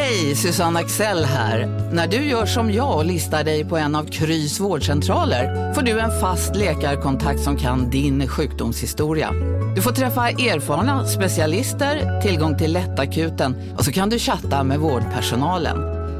[0.00, 1.66] Hej, Susanne Axel här.
[1.92, 6.00] När du gör som jag och listar dig på en av Krys vårdcentraler får du
[6.00, 9.32] en fast läkarkontakt som kan din sjukdomshistoria.
[9.76, 15.78] Du får träffa erfarna specialister, tillgång till lättakuten och så kan du chatta med vårdpersonalen.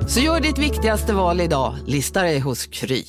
[0.09, 3.05] Så gör ditt viktigaste val idag, lista dig hos Kry.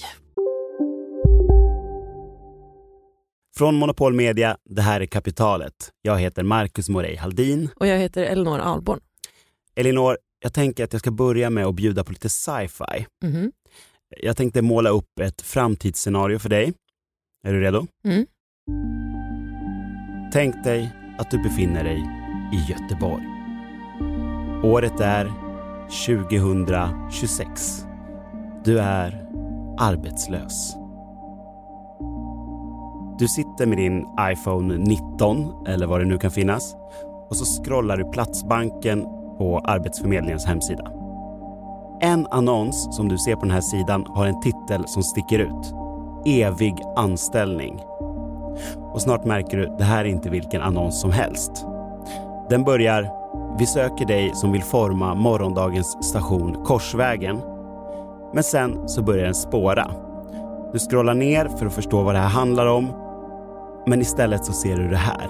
[3.57, 5.91] Från Monopol Media, det här är Kapitalet.
[6.01, 7.70] Jag heter Marcus Morey Haldin.
[7.75, 8.99] Och jag heter Elinor Alborn.
[9.75, 13.05] Elinor, jag tänker att jag ska börja med att bjuda på lite sci-fi.
[13.23, 13.52] Mhm.
[14.21, 16.73] Jag tänkte måla upp ett framtidsscenario för dig.
[17.47, 17.88] Är du redo?
[18.05, 18.25] Mm.
[20.33, 22.03] Tänk dig att du befinner dig
[22.53, 23.23] i Göteborg.
[24.63, 25.31] Året är
[26.05, 27.85] 2026.
[28.63, 29.25] Du är
[29.80, 30.75] arbetslös.
[33.19, 36.75] Du sitter med din iPhone 19, eller vad det nu kan finnas,
[37.30, 40.91] och så scrollar du Platsbanken på Arbetsförmedlingens hemsida.
[42.01, 45.73] En annons som du ser på den här sidan har en titel som sticker ut.
[46.25, 47.79] Evig anställning.
[48.93, 51.65] Och snart märker du, det här är inte vilken annons som helst.
[52.49, 53.09] Den börjar,
[53.59, 57.41] vi söker dig som vill forma morgondagens station Korsvägen.
[58.33, 59.91] Men sen så börjar den spåra.
[60.73, 62.87] Du scrollar ner för att förstå vad det här handlar om.
[63.87, 65.27] Men istället så ser du det här.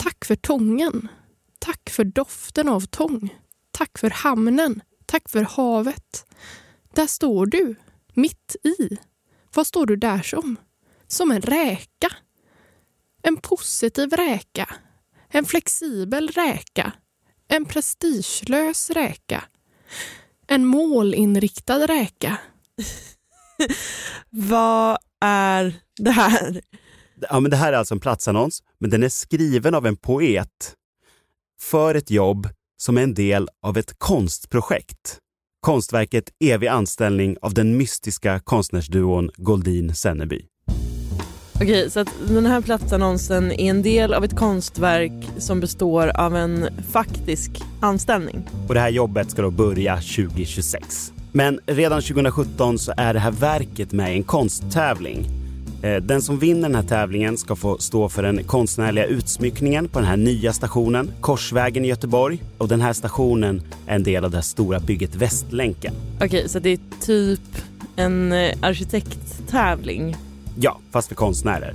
[0.00, 1.08] Tack för tången.
[1.58, 3.30] Tack för doften av tång.
[3.74, 4.82] Tack för hamnen.
[5.06, 6.26] Tack för havet.
[6.94, 7.74] Där står du,
[8.12, 8.98] mitt i.
[9.54, 10.56] Vad står du där som?
[11.06, 12.08] Som en räka.
[13.22, 14.74] En positiv räka.
[15.28, 16.92] En flexibel räka.
[17.48, 19.44] En prestigelös räka.
[20.46, 22.38] En målinriktad räka.
[24.30, 26.60] Vad är det här?
[27.30, 30.74] Ja, men det här är alltså en platsannons, men den är skriven av en poet
[31.60, 32.48] för ett jobb
[32.82, 35.18] som är en del av ett konstprojekt.
[35.60, 40.46] Konstverket Evig anställning av den mystiska konstnärsduon Goldin Senneby.
[41.54, 46.36] Okej, så att den här platsannonsen är en del av ett konstverk som består av
[46.36, 48.48] en faktisk anställning.
[48.68, 51.12] Och det här jobbet ska då börja 2026.
[51.32, 55.43] Men redan 2017 så är det här verket med i en konsttävling.
[55.84, 59.98] Eh, Den som vinner den här tävlingen ska få stå för den konstnärliga utsmyckningen på
[59.98, 62.42] den här nya stationen, Korsvägen i Göteborg.
[62.58, 65.94] Och den här stationen är en del av det här stora bygget Västlänken.
[66.20, 67.40] Okej, så det är typ
[67.96, 70.16] en eh, arkitekttävling.
[70.60, 71.72] Ja, fast för konstnärer.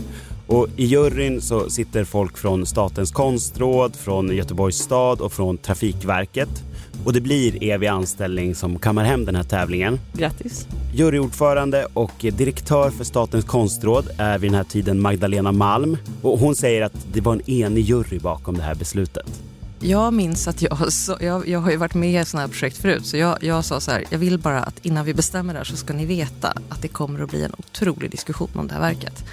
[0.47, 6.63] Och i juryn så sitter folk från Statens konstråd, från Göteborgs stad och från Trafikverket.
[7.05, 9.99] Och det blir evig anställning som kammar hem den här tävlingen.
[10.13, 10.67] Grattis.
[10.93, 15.97] Juryordförande och direktör för Statens konstråd är vid den här tiden Magdalena Malm.
[16.21, 19.41] Och hon säger att det var en enig jury bakom det här beslutet.
[19.81, 22.77] Jag minns att jag, så, jag, jag har ju varit med i sådana här projekt
[22.77, 25.59] förut så jag, jag sa så här, jag vill bara att innan vi bestämmer det
[25.59, 28.73] här så ska ni veta att det kommer att bli en otrolig diskussion om det
[28.73, 29.25] här verket.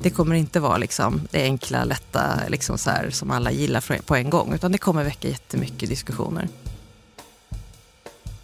[0.00, 4.16] Det kommer inte vara liksom det enkla, lätta liksom så här, som alla gillar på
[4.16, 6.48] en gång utan det kommer väcka jättemycket diskussioner.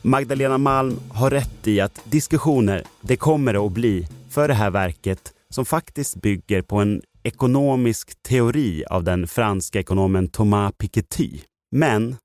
[0.02, 4.70] Magdalena Malm har rätt i att diskussioner, det kommer det att bli för det här
[4.70, 11.40] verket som faktiskt bygger på en ekonomisk teori av den franska ekonomen Thomas Piketty.
[11.70, 12.16] Men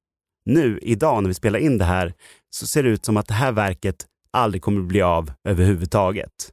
[0.46, 2.14] nu, idag när vi spelar in det här,
[2.50, 6.52] så ser det ut som att det här verket aldrig kommer att bli av överhuvudtaget.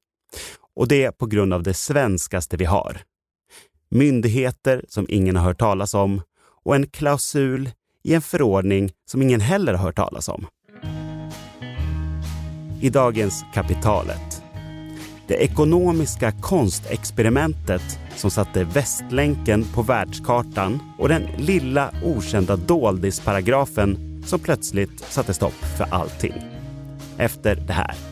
[0.74, 3.00] Och det på grund av det svenskaste vi har.
[3.90, 6.22] Myndigheter som ingen har hört talas om
[6.64, 7.70] och en klausul
[8.04, 10.46] i en förordning som ingen heller har hört talas om.
[12.82, 14.42] I dagens Kapitalet.
[15.26, 25.00] Det ekonomiska konstexperimentet som satte Västlänken på världskartan och den lilla okända doldisparagrafen som plötsligt
[25.00, 26.34] satte stopp för allting.
[27.18, 28.11] Efter det här.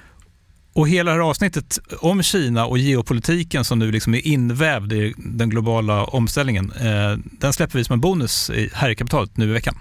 [0.73, 5.13] Och hela det här avsnittet om Kina och geopolitiken som nu liksom är invävd i
[5.17, 9.53] den globala omställningen, eh, den släpper vi som en bonus här i kapitalet nu i
[9.53, 9.75] veckan.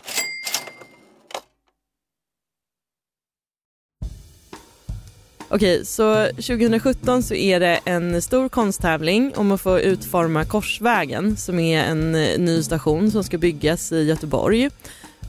[5.52, 11.58] Okej, så 2017 så är det en stor konsttävling om att få utforma Korsvägen som
[11.58, 14.70] är en eh, ny station som ska byggas i Göteborg.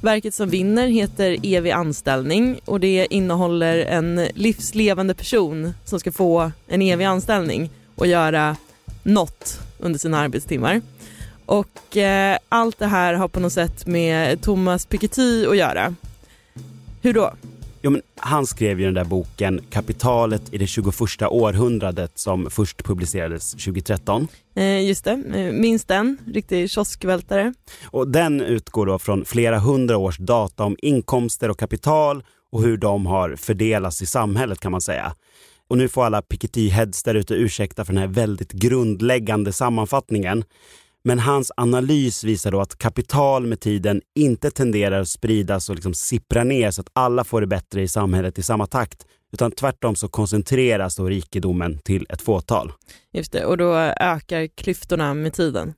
[0.02, 6.52] Verket som vinner heter Evig anställning och det innehåller en livslevande person som ska få
[6.68, 8.56] en evig anställning och göra
[9.04, 10.82] något under sina arbetstimmar.
[11.46, 15.96] Och eh, allt det här har på något sätt med Thomas Piketty att göra.
[17.02, 17.34] Hur då?
[17.84, 22.84] Jo, men han skrev ju den där boken Kapitalet i det 21 århundradet som först
[22.84, 24.28] publicerades 2013.
[24.56, 26.18] Eh, just det, eh, minns den.
[26.26, 27.54] Riktig kioskvältare.
[27.86, 32.78] Och den utgår då från flera hundra års data om inkomster och kapital och hur
[32.78, 35.16] de har fördelats i samhället kan man säga.
[35.70, 40.44] Och nu får alla Piketty-heads där ute ursäkta för den här väldigt grundläggande sammanfattningen.
[41.04, 45.94] Men hans analys visar då att kapital med tiden inte tenderar att spridas och liksom
[45.94, 49.06] sippra ner så att alla får det bättre i samhället i samma takt.
[49.34, 52.72] Utan tvärtom så koncentreras då rikedomen till ett fåtal.
[53.14, 55.74] Just det, och då ökar klyftorna med tiden.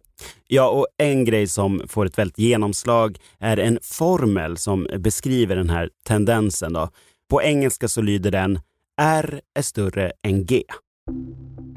[0.47, 5.69] Ja, och en grej som får ett väldigt genomslag är en formel som beskriver den
[5.69, 6.73] här tendensen.
[6.73, 6.89] Då.
[7.29, 8.59] På engelska så lyder den
[9.01, 10.63] R är större än G.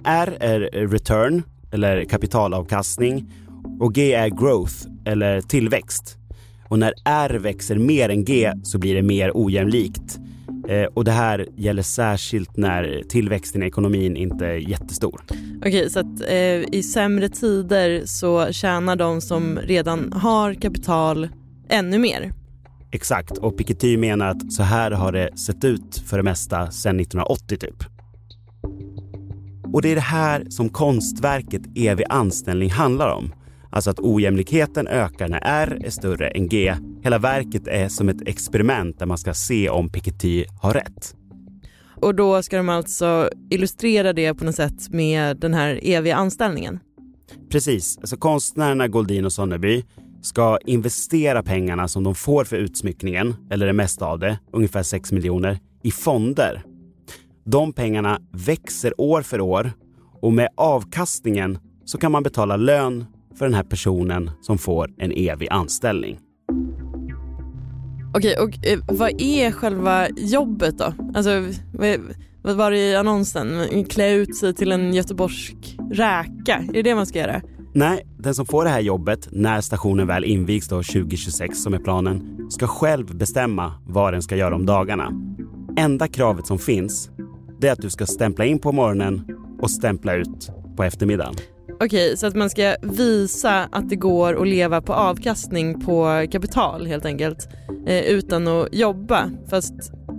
[0.05, 1.43] R är return,
[1.77, 3.33] eller kapitalavkastning,
[3.81, 4.75] och G är growth,
[5.05, 6.19] eller tillväxt.
[6.69, 10.19] Och när R växer mer än G så blir det mer ojämlikt.
[10.69, 15.21] Eh, och det här gäller särskilt när tillväxten i ekonomin inte är jättestor.
[15.59, 21.29] Okej, så att eh, i sämre tider så tjänar de som redan har kapital
[21.69, 22.33] ännu mer.
[22.91, 27.01] Exakt, och Piketty menar att så här har det sett ut för det mesta sedan
[27.01, 27.96] 1980 typ.
[29.77, 33.35] Och det är det här som konstverket Evig anställning handlar om.
[33.71, 36.75] Alltså att ojämlikheten ökar när R är större än G.
[37.03, 41.17] Hela verket är som ett experiment där man ska se om Piketty har rätt.
[41.95, 46.79] Och då ska de alltså illustrera det på något sätt med den här eviga anställningen.
[47.51, 49.85] Precis, alltså konstnärerna Goldin och Sonneby
[50.23, 55.13] ska investera pengarna som de får för utsmyckningen, eller det mesta av det, ungefär 6
[55.13, 56.65] miljoner, i fonder.
[57.49, 59.73] De pengarna växer år för år
[60.23, 63.05] och med avkastningen så kan man betala lön
[63.39, 66.19] för den här personen som får en evig anställning.
[68.15, 70.95] Okej, och eh, vad är själva jobbet då?
[71.15, 71.99] Alltså, vad,
[72.43, 73.85] vad var det i annonsen?
[73.85, 77.41] Klä ut sig till en göteborgsk räka, är det det man ska göra?
[77.75, 81.79] Nej, den som får det här jobbet när stationen väl invigs då 2026 som är
[81.79, 85.13] planen ska själv bestämma vad den ska göra om dagarna.
[85.79, 87.11] Enda kravet som finns
[87.61, 89.25] det är att du ska stämpla in på morgonen
[89.61, 91.35] och stämpla ut på eftermiddagen.
[91.81, 96.87] Okej, så att man ska visa att det går att leva på avkastning på kapital
[96.87, 97.49] helt enkelt
[97.87, 99.31] eh, utan att jobba.
[99.51, 99.75] Fast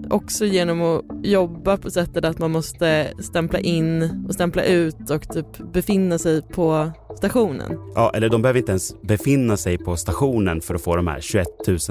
[0.09, 5.29] också genom att jobba på sättet att man måste stämpla in och stämpla ut och
[5.29, 7.79] typ befinna sig på stationen.
[7.95, 11.19] Ja, eller de behöver inte ens befinna sig på stationen för att få de här
[11.21, 11.47] 21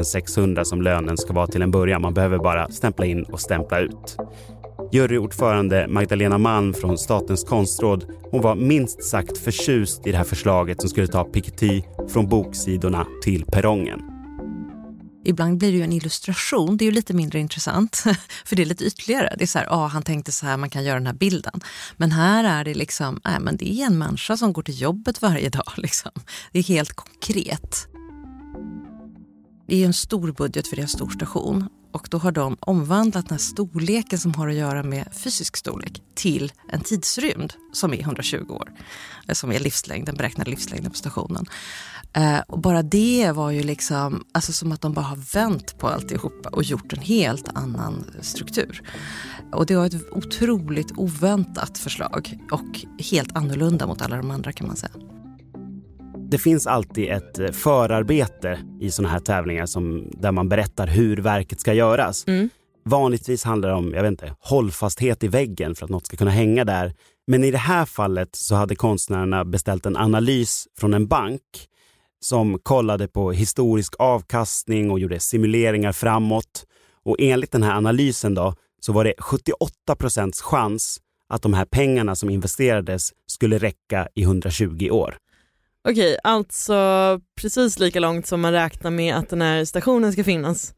[0.07, 2.03] 600 som lönen ska vara till en början.
[2.03, 4.17] Man behöver bara stämpla in och stämpla ut.
[4.93, 10.81] Juryordförande Magdalena Malm från Statens konstråd, hon var minst sagt förtjust i det här förslaget
[10.81, 14.01] som skulle ta Piketty från boksidorna till perrongen.
[15.25, 17.97] Ibland blir det ju en illustration, det är ju lite mindre intressant.
[18.45, 19.35] För det är lite ytligare.
[19.39, 21.61] Det är så här, ah, han tänkte så här, man kan göra den här bilden.
[21.97, 25.23] Men här är det liksom, nej men det är en människa som går till jobbet
[25.23, 25.73] varje dag.
[25.77, 26.11] Liksom.
[26.53, 27.87] Det är helt konkret.
[29.69, 33.29] Det är en stor budget för det en stor station och då har de omvandlat
[33.29, 38.01] den här storleken som har att göra med fysisk storlek till en tidsrymd som är
[38.01, 38.73] 120 år.
[39.29, 41.47] Eh, som är livslängden, beräknade livslängden på stationen.
[42.13, 45.89] Eh, och bara det var ju liksom, alltså som att de bara har vänt på
[45.89, 48.83] alltihopa och gjort en helt annan struktur.
[49.53, 54.67] Och det var ett otroligt oväntat förslag och helt annorlunda mot alla de andra kan
[54.67, 55.16] man säga.
[56.29, 61.17] Det finns alltid ett eh, förarbete i sådana här tävlingar som, där man berättar hur
[61.17, 62.25] verket ska göras.
[62.27, 62.49] Mm.
[62.85, 66.31] Vanligtvis handlar det om jag vet inte, hållfasthet i väggen för att något ska kunna
[66.31, 66.95] hänga där.
[67.27, 71.43] Men i det här fallet så hade konstnärerna beställt en analys från en bank
[72.21, 76.67] som kollade på historisk avkastning och gjorde simuleringar framåt.
[77.05, 81.65] Och enligt den här analysen då så var det 78 procents chans att de här
[81.65, 85.19] pengarna som investerades skulle räcka i 120 år.
[85.89, 90.75] Okej, alltså precis lika långt som man räknar med att den här stationen ska finnas.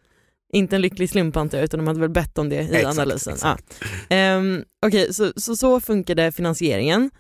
[0.53, 2.99] Inte en lycklig slump antar jag, utan de hade väl bett om det i Exakt,
[2.99, 3.35] analysen.
[3.35, 3.85] exakt.
[4.09, 4.37] Ja.
[4.37, 7.11] Um, Okej, så, så så funkade finansieringen.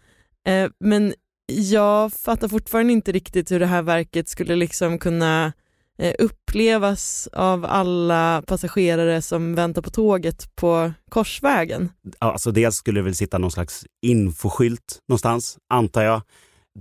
[0.49, 1.14] Eh, men
[1.52, 5.52] jag fattar fortfarande inte riktigt hur det här verket skulle liksom kunna
[5.99, 11.90] eh, upplevas av alla passagerare som väntar på tåget på Korsvägen.
[12.18, 16.23] Alltså dels skulle det väl sitta någon slags infoskylt någonstans, antar jag.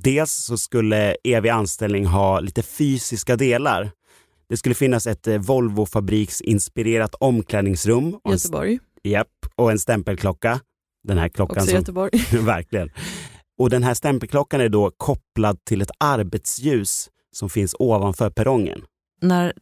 [0.03, 3.91] Dels så skulle evig anställning ha lite fysiska delar.
[4.49, 8.13] Det skulle finnas ett eh, Volvo Fabriks-inspirerat omklädningsrum.
[8.13, 10.59] Och en, Göteborg, japp, och en stämpelklocka.
[11.03, 11.75] Den här klockan också som...
[11.75, 12.11] Göteborg.
[12.41, 12.91] Verkligen.
[13.57, 18.81] Och den här stämpelklockan är då kopplad till ett arbetsljus som finns ovanför perrongen.
[19.21, 19.53] När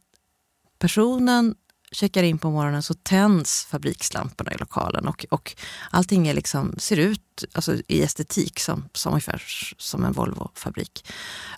[0.78, 1.54] personen
[1.92, 5.56] checkar in på morgonen så tänds fabrikslamporna i lokalen och, och
[5.90, 9.42] allting är liksom, ser ut alltså, i estetik som, som ungefär
[9.78, 11.06] som en Volvo-fabrik.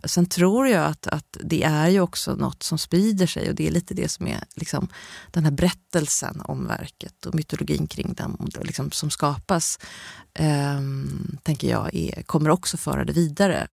[0.04, 3.66] Sen tror jag att, att det är ju också något som sprider sig och det
[3.66, 4.88] är lite det som är liksom,
[5.30, 9.78] den här berättelsen om verket och mytologin kring den liksom, som skapas,
[10.34, 10.80] eh,
[11.42, 13.68] tänker jag, är, kommer också föra det vidare.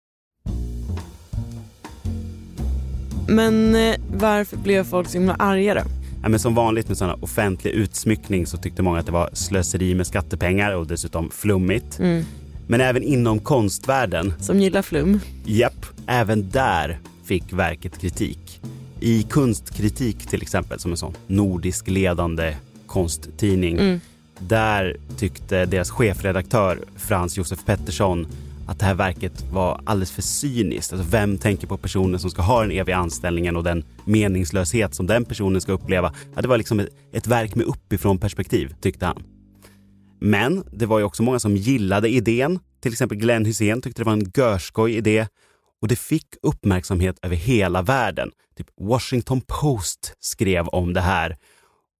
[3.27, 6.00] Men eh, varför blev folk så himla arga då?
[6.23, 9.95] Ja, men som vanligt med sådana offentlig utsmyckning så tyckte många att det var slöseri
[9.95, 11.99] med skattepengar och dessutom flummigt.
[11.99, 12.23] Mm.
[12.67, 15.19] Men även inom konstvärlden, Som gillar flum.
[15.45, 18.61] japp, även där fick verket kritik.
[18.99, 22.55] I Kunstkritik till exempel, som en sån nordisk ledande
[22.87, 23.99] konsttidning, Mm.
[24.39, 28.27] där tyckte deras chefredaktör Frans Josef Pettersson
[28.71, 30.93] att det här verket var alldeles för cyniskt.
[30.93, 35.07] Alltså vem tänker på personen som ska ha den eviga anställningen och den meningslöshet som
[35.07, 36.13] den personen ska uppleva?
[36.35, 39.23] Ja, det var liksom ett, ett verk med uppifrån perspektiv, tyckte han.
[40.19, 42.59] Men det var ju också många som gillade idén.
[42.81, 45.27] Till exempel Glenn Hussein tyckte det var en görskoj idé.
[45.81, 48.31] Och det fick uppmärksamhet över hela världen.
[48.57, 51.37] Typ Washington Post skrev om det här.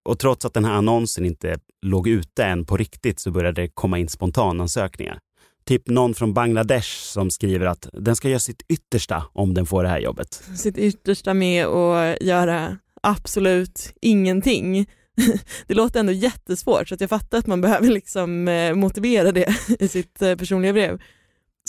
[0.05, 3.67] Och trots att den här annonsen inte låg ute än på riktigt så började det
[3.67, 5.19] komma in spontanansökningar.
[5.65, 9.83] Typ någon från Bangladesh som skriver att den ska göra sitt yttersta om den får
[9.83, 10.43] det här jobbet.
[10.55, 14.89] Sitt yttersta med att göra absolut ingenting.
[15.67, 19.87] Det låter ändå jättesvårt så jag fattar att man behöver liksom eh, motivera det i
[19.87, 21.01] sitt eh, personliga brev.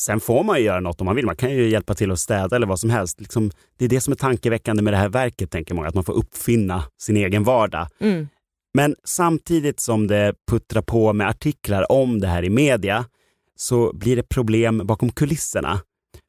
[0.01, 1.27] Sen får man ju göra något om man vill.
[1.27, 3.21] Man kan ju hjälpa till att städa eller vad som helst.
[3.21, 5.89] Liksom, det är det som är tankeväckande med det här verket, tänker många.
[5.89, 7.89] Att man får uppfinna sin egen vardag.
[8.01, 8.29] Mm.
[8.75, 13.05] Men samtidigt som det puttrar på med artiklar om det här i media
[13.63, 15.81] så blir det problem bakom kulisserna.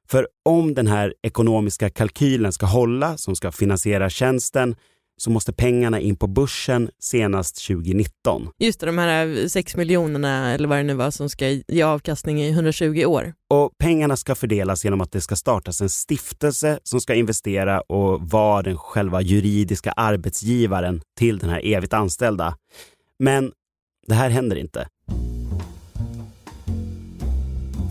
[0.10, 4.76] För om den här ekonomiska kalkylen ska hålla, som ska finansiera tjänsten,
[5.18, 8.50] så måste pengarna in på börsen senast 2019.
[8.60, 12.42] Just det, de här 6 miljonerna eller vad det nu var som ska ge avkastning
[12.42, 13.34] i 120 år.
[13.50, 18.22] Och pengarna ska fördelas genom att det ska startas en stiftelse som ska investera och
[18.22, 22.56] vara den själva juridiska arbetsgivaren till den här evigt anställda.
[23.20, 23.52] Men
[24.08, 24.88] det här händer inte.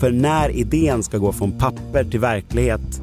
[0.03, 3.03] För när idén ska gå från papper till verklighet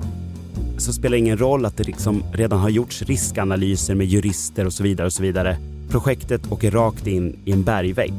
[0.78, 4.74] så spelar det ingen roll att det liksom redan har gjorts riskanalyser med jurister och
[4.74, 5.58] så vidare och så vidare.
[5.90, 8.14] Projektet åker rakt in i en bergvägg.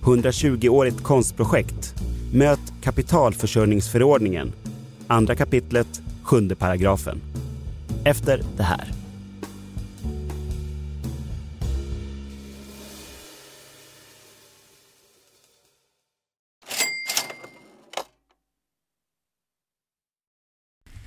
[0.00, 1.94] 120-årigt konstprojekt.
[2.32, 4.52] Möt kapitalförsörjningsförordningen.
[5.06, 7.20] Andra kapitlet, sjunde paragrafen.
[8.04, 8.92] Efter det här.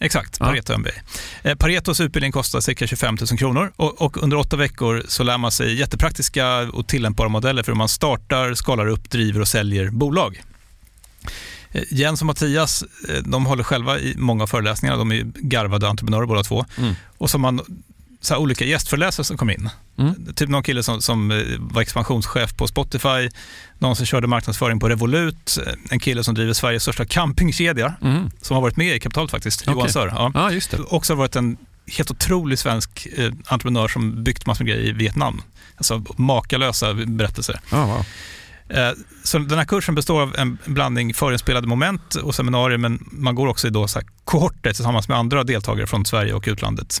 [0.00, 0.46] Exakt, Ja.
[0.46, 0.90] Pareto MBA.
[1.42, 5.38] Eh, Paretos utbildning kostar cirka 25 000 kronor och, och under åtta veckor så lär
[5.38, 9.90] man sig jättepraktiska och tillämpbara modeller för hur man startar, skalar upp, driver och säljer
[9.90, 10.42] bolag.
[11.72, 14.98] Eh, Jens och Mattias eh, de håller själva i många av föreläsningarna.
[14.98, 16.64] De är garvade entreprenörer båda två.
[16.78, 16.94] Mm.
[17.18, 17.60] Och så har man
[18.20, 19.70] så olika gästföreläsare som kom in.
[19.98, 20.34] Mm.
[20.34, 23.28] Typ någon kille som, som var expansionschef på Spotify,
[23.78, 28.30] någon som körde marknadsföring på Revolut, eh, en kille som driver Sveriges största campingkedja, Mm.
[28.42, 29.74] som har varit med i kapitalet faktiskt, Okej.
[29.74, 30.08] Johan Sör.
[30.08, 30.30] Ja.
[30.34, 30.78] Ja, just det.
[30.88, 31.56] Också varit en
[31.96, 35.42] helt otrolig svensk eh, entreprenör som byggt massor med grejer i Vietnam.
[35.76, 37.60] Alltså makalösa berättelser.
[37.70, 38.04] Ja, wow.
[38.78, 38.90] Eh,
[39.24, 43.46] Så den här kursen består av en blandning förinspelade moment och seminarier, men man går
[43.46, 47.00] också i då så här kohorter tillsammans med andra deltagare från Sverige och utlandet.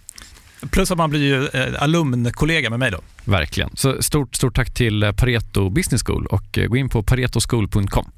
[0.69, 2.99] Plus att man blir ju eh, alumnkollega med mig då.
[3.25, 3.69] Verkligen.
[3.73, 8.11] Så stort, stort tack till eh, Pareto Business School och eh, gå in på paretoschool.com.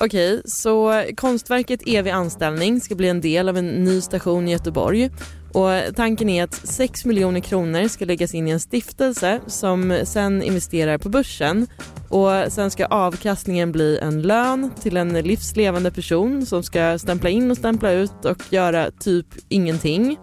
[0.00, 5.10] Okej, så konstverket Evig anställning ska bli en del av en ny station i Göteborg.
[5.56, 10.42] Och tanken är att 6 miljoner kronor ska läggas in i en stiftelse som sen
[10.42, 11.66] investerar på börsen.
[12.08, 17.50] Och sen ska avkastningen bli en lön till en livslevande person som ska stämpla in
[17.50, 20.16] och stämpla ut och göra typ ingenting.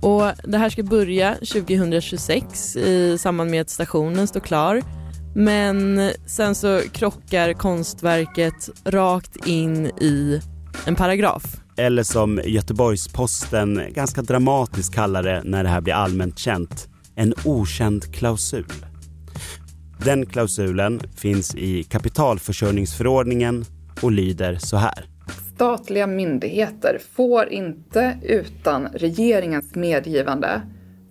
[0.00, 4.82] Och det här ska börja 2026 i samband med att stationen står klar.
[5.34, 10.40] Men sen så krockar konstverket rakt in i
[10.86, 11.61] en paragraf.
[11.76, 18.14] Eller som Göteborgs-Posten ganska dramatiskt kallar det när det här blir allmänt känt, en okänd
[18.14, 18.64] klausul.
[20.04, 23.64] Den klausulen finns i kapitalförsörjningsförordningen
[24.02, 25.04] och lyder så här.
[25.54, 30.62] Statliga myndigheter får inte utan regeringens medgivande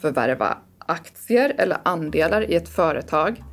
[0.02, 3.44] förvärva aktier eller andelar i ett företag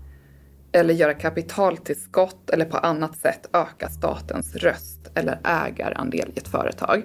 [0.79, 7.03] eller göra kapitaltillskott eller på annat sätt öka statens röst eller ägarandel i ett företag.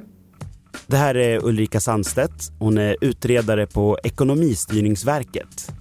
[0.87, 2.51] Det här är Ulrika Sandstedt.
[2.59, 5.71] Hon är utredare på Ekonomistyrningsverket.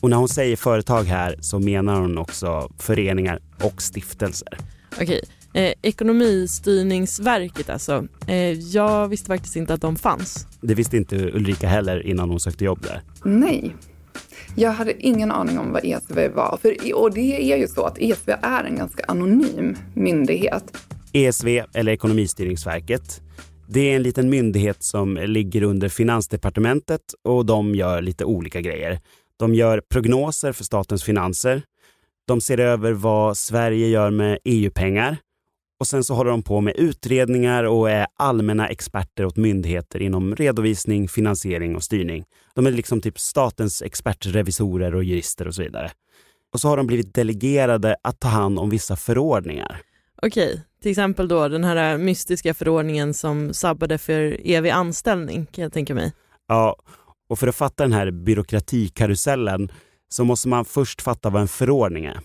[0.00, 4.58] Och när hon säger företag här så menar hon också föreningar och stiftelser.
[5.00, 5.22] Okej,
[5.52, 8.06] eh, Ekonomistyrningsverket alltså.
[8.26, 10.46] Eh, jag visste faktiskt inte att de fanns.
[10.60, 13.02] Det visste inte Ulrika heller innan hon sökte jobb där.
[13.24, 13.76] Nej.
[14.54, 16.58] Jag hade ingen aning om vad ESV var.
[16.62, 20.76] För, och det är ju så att ESV är en ganska anonym myndighet.
[21.12, 23.20] ESV, eller Ekonomistyrningsverket,
[23.68, 29.00] det är en liten myndighet som ligger under Finansdepartementet och de gör lite olika grejer.
[29.36, 31.62] De gör prognoser för statens finanser.
[32.26, 35.16] De ser över vad Sverige gör med EU-pengar.
[35.80, 40.36] Och sen så håller de på med utredningar och är allmänna experter åt myndigheter inom
[40.36, 42.24] redovisning, finansiering och styrning.
[42.54, 45.90] De är liksom typ statens expertrevisorer och jurister och så vidare.
[46.52, 49.80] Och så har de blivit delegerade att ta hand om vissa förordningar.
[50.22, 55.72] Okej, till exempel då den här mystiska förordningen som sabbade för evig anställning kan jag
[55.72, 56.12] tänka mig.
[56.48, 56.76] Ja,
[57.28, 59.72] och för att fatta den här byråkratikarusellen
[60.08, 62.20] så måste man först fatta vad en förordning är.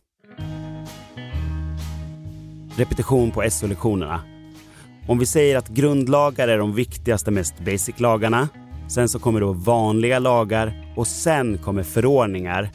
[2.75, 4.21] Repetition på SO-lektionerna.
[5.07, 8.49] Om vi säger att grundlagar är de viktigaste, mest basic lagarna.
[8.87, 12.69] Sen så kommer då vanliga lagar och sen kommer förordningar.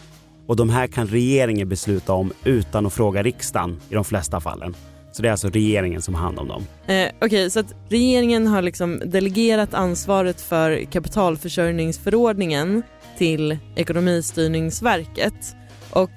[0.47, 4.77] Och de här kan regeringen besluta om utan att fråga riksdagen i de flesta fallen.
[5.13, 6.63] Så det är alltså regeringen som har hand om dem.
[6.87, 12.83] Eh, Okej, okay, så att regeringen har liksom delegerat ansvaret för kapitalförsörjningsförordningen
[13.19, 15.57] till Ekonomistyrningsverket.
[15.91, 16.11] Och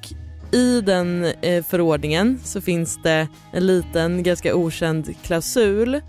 [0.52, 6.02] i den eh, förordningen så finns det en liten, ganska okänd klausul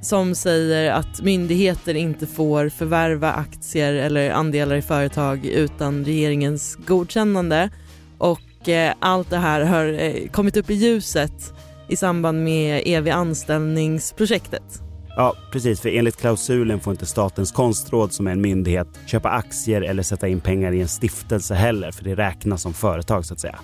[0.00, 7.70] som säger att myndigheter inte får förvärva aktier eller andelar i företag utan regeringens godkännande.
[8.18, 11.52] Och eh, allt det här har eh, kommit upp i ljuset
[11.88, 14.82] i samband med evig anställningsprojektet.
[15.16, 15.80] Ja, precis.
[15.80, 20.28] För enligt klausulen får inte Statens konstråd som är en myndighet köpa aktier eller sätta
[20.28, 23.58] in pengar i en stiftelse heller, för det räknas som företag så att säga.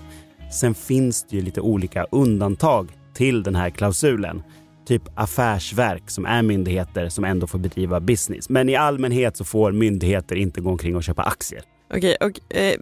[0.52, 4.42] Sen finns det ju lite olika undantag till den här klausulen.
[4.86, 8.48] Typ affärsverk som är myndigheter som ändå får bedriva business.
[8.48, 11.62] Men i allmänhet så får myndigheter inte gå omkring och köpa aktier.
[11.94, 12.74] Okej, och eh,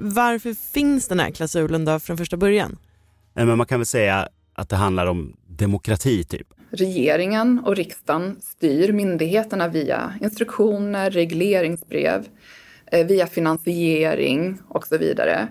[0.00, 2.78] varför finns den här klausulen då från första början?
[3.34, 6.46] Men man kan väl säga att det handlar om demokrati typ.
[6.70, 12.24] Regeringen och riksdagen styr myndigheterna via instruktioner, regleringsbrev,
[12.92, 15.48] eh, via finansiering och så vidare.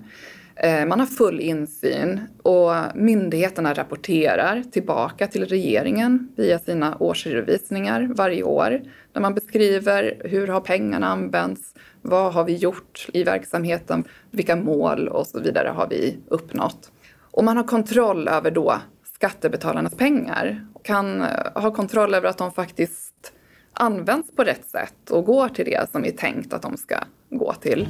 [0.62, 8.44] Eh, man har full insyn och myndigheterna rapporterar tillbaka till regeringen via sina årsredovisningar varje
[8.44, 8.82] år
[9.14, 15.08] där man beskriver hur har pengarna använts, vad har vi gjort i verksamheten, vilka mål
[15.08, 16.92] och så vidare har vi uppnått.
[17.32, 18.82] Och man har kontroll över då
[19.16, 23.34] skattebetalarnas pengar och kan eh, ha kontroll över att de faktiskt
[23.74, 26.96] används på rätt sätt och går till det som är tänkt att de ska
[27.30, 27.88] gå till.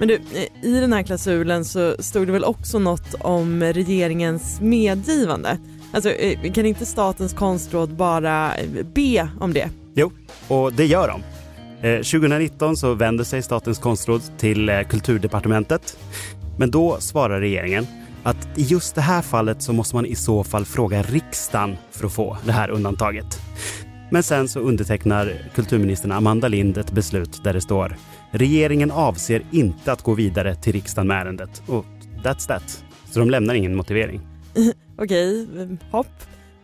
[0.00, 0.20] Men du,
[0.62, 5.58] i den här klausulen så stod det väl också något om regeringens medgivande?
[5.92, 9.68] Alltså eh, kan inte Statens konstråd bara eh, be om det?
[9.94, 10.12] Jo,
[10.48, 11.22] och det gör de.
[11.88, 15.96] Eh, 2019 så vänder sig Statens konstråd till Kulturdepartementet.
[16.58, 17.86] Men då svarar regeringen
[18.22, 22.06] att i just det här fallet så måste man i så fall fråga riksdagen för
[22.06, 23.40] att få det här undantaget.
[24.10, 27.96] Men sen så undertecknar kulturministern Amanda Lind ett beslut där det står
[28.32, 31.62] Regeringen avser inte att gå vidare till riksdagen med ärendet.
[31.66, 31.86] Och
[32.24, 32.84] that's that.
[33.10, 34.20] Så de lämnar ingen motivering.
[34.98, 35.46] Okej,
[35.90, 36.06] hopp.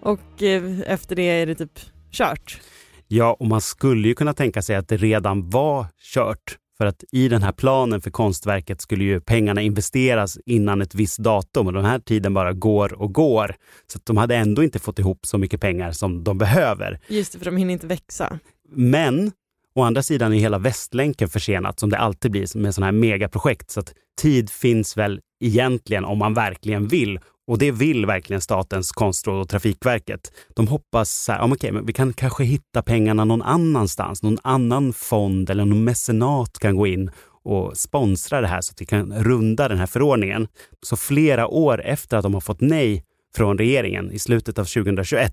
[0.01, 1.81] Och eh, efter det är det typ
[2.13, 2.61] kört?
[3.09, 6.59] Ja, och man skulle ju kunna tänka sig att det redan var kört.
[6.79, 11.19] För att i den här planen för konstverket skulle ju pengarna investeras innan ett visst
[11.19, 13.55] datum och den här tiden bara går och går.
[13.87, 17.01] Så de hade ändå inte fått ihop så mycket pengar som de behöver.
[17.09, 18.39] Just det, för de hinner inte växa.
[18.69, 19.33] Men
[19.77, 23.71] Å andra sidan är hela Västlänken försenat som det alltid blir med sådana här megaprojekt.
[23.71, 27.21] Så att tid finns väl egentligen om man verkligen vill.
[27.47, 30.33] Och det vill verkligen Statens konstråd och Trafikverket.
[30.55, 34.23] De hoppas så här, okay, men vi kan kanske hitta pengarna någon annanstans.
[34.23, 37.11] Någon annan fond eller någon mecenat kan gå in
[37.45, 40.49] och sponsra det här så att vi kan runda den här förordningen.
[40.83, 43.05] Så flera år efter att de har fått nej
[43.37, 45.33] från regeringen i slutet av 2021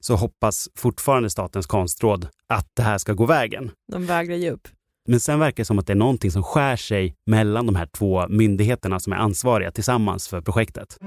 [0.00, 3.70] så hoppas fortfarande Statens konstråd att det här ska gå vägen.
[3.92, 4.68] De vägrar ge upp.
[5.08, 7.86] Men sen verkar det som att det är någonting som skär sig mellan de här
[7.86, 10.98] två myndigheterna som är ansvariga tillsammans för projektet.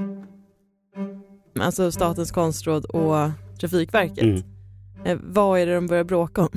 [1.60, 4.24] Alltså Statens konstråd och Trafikverket.
[4.24, 4.44] Mm.
[5.06, 6.50] Eh, vad är det de börjar bråka om?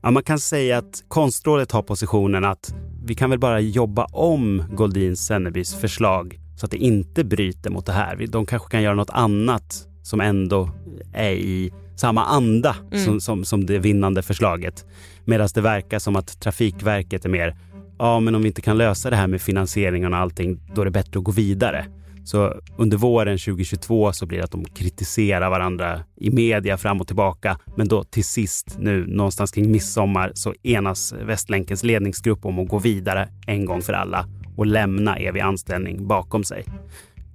[0.00, 4.64] Ja, man kan säga att konstrådet har positionen att vi kan väl bara jobba om
[4.72, 8.26] Goldin Sennebys förslag så att det inte bryter mot det här.
[8.28, 10.70] De kanske kan göra något annat som ändå
[11.12, 13.04] är i samma anda mm.
[13.04, 14.86] som, som, som det vinnande förslaget.
[15.24, 17.56] Medan det verkar som att Trafikverket är mer,
[17.98, 20.84] ja men om vi inte kan lösa det här med finansieringen och allting, då är
[20.84, 21.86] det bättre att gå vidare.
[22.24, 27.06] Så under våren 2022 så blir det att de kritiserar varandra i media fram och
[27.06, 27.58] tillbaka.
[27.76, 32.78] Men då till sist nu någonstans kring midsommar så enas Västlänkens ledningsgrupp om att gå
[32.78, 36.64] vidare en gång för alla och lämna evig anställning bakom sig.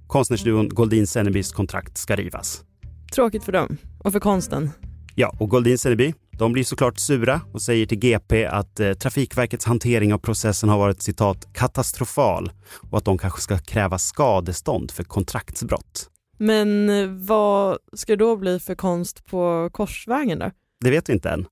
[0.06, 2.64] Konstnärsduon Goldin Sennebys kontrakt ska rivas.
[3.14, 4.70] Tråkigt för dem och för konsten.
[5.14, 9.64] Ja, och Goldin Senneby, de blir såklart sura och säger till GP att eh, Trafikverkets
[9.64, 12.50] hantering av processen har varit citat katastrofal
[12.90, 16.10] och att de kanske ska kräva skadestånd för kontraktsbrott.
[16.38, 20.50] Men eh, vad ska det då bli för konst på Korsvägen då?
[20.84, 21.46] Det vet vi inte än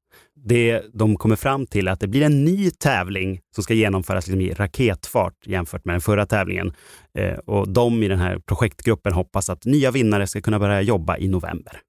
[0.44, 4.26] det de kommer fram till är att det blir en ny tävling som ska genomföras
[4.26, 6.72] liksom i raketfart jämfört med den förra tävlingen.
[7.18, 11.18] Eh, och de i den här projektgruppen hoppas att nya vinnare ska kunna börja jobba
[11.18, 11.80] i november.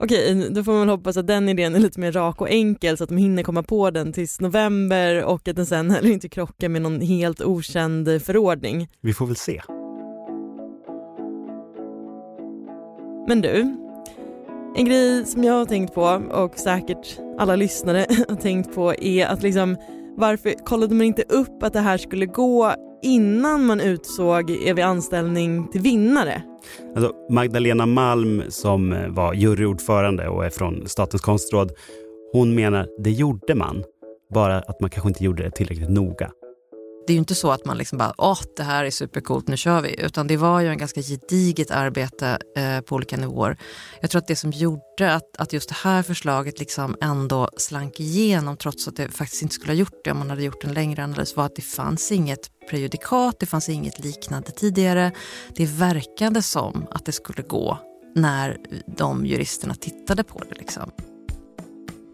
[0.00, 3.04] Okej, då får man hoppas att den idén är lite mer rak och enkel så
[3.04, 6.68] att de hinner komma på den tills november och att den sen heller inte krockar
[6.68, 8.88] med någon helt okänd förordning.
[9.00, 9.62] Vi får väl se.
[13.28, 13.87] Men du,
[14.78, 19.26] en grej som jag har tänkt på och säkert alla lyssnare har tänkt på är
[19.26, 19.76] att liksom
[20.16, 25.68] varför kollade man inte upp att det här skulle gå innan man utsåg evig anställning
[25.68, 26.42] till vinnare.
[26.94, 31.72] Alltså Magdalena Malm som eh, var juryordförande och är från Statens konstråd,
[32.32, 33.84] hon menar det gjorde man,
[34.34, 36.30] bara att man kanske inte gjorde det tillräckligt noga.
[37.08, 39.56] Det är ju inte så att man liksom bara, åh det här är supercoolt, nu
[39.56, 40.00] kör vi.
[40.00, 43.58] Utan det var ju en ganska gediget arbete eh, på olika nivåer.
[44.00, 48.00] Jag tror att det som gjorde att, att just det här förslaget liksom ändå slank
[48.00, 50.72] igenom trots att det faktiskt inte skulle ha gjort det om man hade gjort en
[50.72, 55.12] längre analys var att det fanns inget prejudikat, det fanns inget liknande tidigare.
[55.56, 57.78] Det verkade som att det skulle gå
[58.14, 60.58] när de juristerna tittade på det.
[60.58, 60.90] Liksom.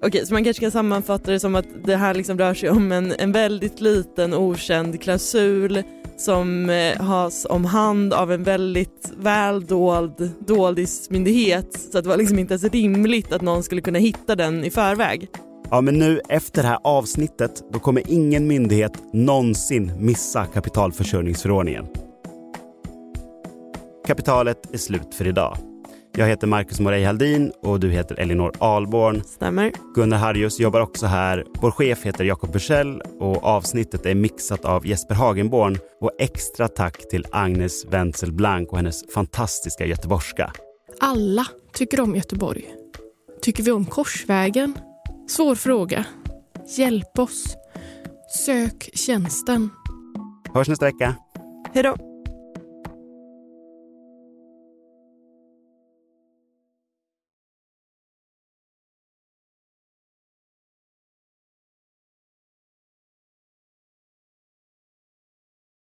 [0.06, 2.92] Okej, så man kanske kan sammanfatta det som att det här liksom rör sig om
[2.92, 5.82] en, en väldigt liten okänd klausul
[6.16, 12.16] som eh, has om hand av en väldigt väl dold doldismyndighet så att det var
[12.16, 15.28] liksom inte ens rimligt att någon skulle kunna hitta den i förväg.
[15.70, 21.86] Ja, men nu efter det här avsnittet, då kommer ingen myndighet någonsin missa kapitalförsörjningsförordningen.
[24.06, 25.73] Kapitalet är slut för idag.
[26.16, 29.22] Jag heter Marcus Morey Haldin och du heter Elinor Alborn.
[29.24, 29.72] Stämmer.
[29.94, 31.44] Gunnar Harjus jobbar också här.
[31.61, 35.79] Vår chef heter Jakob Bursell och avsnittet är mixat av Jesper Hagenborn.
[36.00, 40.53] Och extra tack till Agnes Wenzel Blank och hennes fantastiska göteborgska.
[41.00, 42.64] Alla tycker om Göteborg.
[43.42, 44.79] Tycker vi om Korsvägen?
[45.29, 46.05] Svår fråga.
[46.77, 47.57] Hjälp oss.
[48.46, 49.70] Sök tjänsten.
[50.55, 51.14] Hörs nästa vecka.
[51.74, 52.13] Hej då.